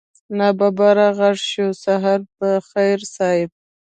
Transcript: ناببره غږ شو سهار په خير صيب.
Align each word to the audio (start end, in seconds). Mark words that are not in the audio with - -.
ناببره 0.37 1.07
غږ 1.17 1.37
شو 1.51 1.67
سهار 1.83 2.19
په 2.37 2.47
خير 2.69 2.99
صيب. 3.15 3.49